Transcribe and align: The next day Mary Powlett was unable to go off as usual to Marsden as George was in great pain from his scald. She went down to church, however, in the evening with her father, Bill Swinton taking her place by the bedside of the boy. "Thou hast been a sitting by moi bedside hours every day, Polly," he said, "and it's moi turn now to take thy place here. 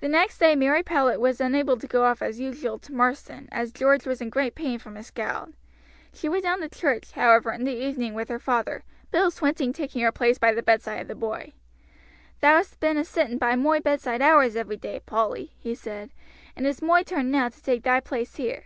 The 0.00 0.06
next 0.08 0.36
day 0.36 0.54
Mary 0.54 0.82
Powlett 0.82 1.18
was 1.18 1.40
unable 1.40 1.78
to 1.78 1.86
go 1.86 2.04
off 2.04 2.20
as 2.20 2.38
usual 2.38 2.78
to 2.80 2.92
Marsden 2.92 3.48
as 3.50 3.72
George 3.72 4.04
was 4.06 4.20
in 4.20 4.28
great 4.28 4.54
pain 4.54 4.78
from 4.78 4.96
his 4.96 5.06
scald. 5.06 5.54
She 6.12 6.28
went 6.28 6.42
down 6.42 6.60
to 6.60 6.68
church, 6.68 7.12
however, 7.12 7.50
in 7.50 7.64
the 7.64 7.72
evening 7.72 8.12
with 8.12 8.28
her 8.28 8.38
father, 8.38 8.84
Bill 9.10 9.30
Swinton 9.30 9.72
taking 9.72 10.02
her 10.02 10.12
place 10.12 10.36
by 10.36 10.52
the 10.52 10.62
bedside 10.62 11.00
of 11.00 11.08
the 11.08 11.14
boy. 11.14 11.54
"Thou 12.42 12.56
hast 12.58 12.80
been 12.80 12.98
a 12.98 13.04
sitting 13.06 13.38
by 13.38 13.56
moi 13.56 13.80
bedside 13.80 14.20
hours 14.20 14.56
every 14.56 14.76
day, 14.76 15.00
Polly," 15.06 15.54
he 15.58 15.74
said, 15.74 16.10
"and 16.54 16.66
it's 16.66 16.82
moi 16.82 17.02
turn 17.02 17.30
now 17.30 17.48
to 17.48 17.62
take 17.62 17.82
thy 17.82 17.98
place 17.98 18.36
here. 18.36 18.64